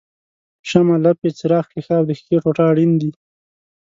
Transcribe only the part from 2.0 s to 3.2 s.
د ښیښې ټوټه اړین دي.